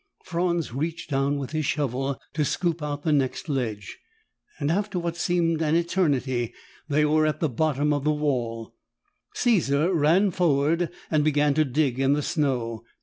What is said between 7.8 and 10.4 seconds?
of the wall. Caesar ran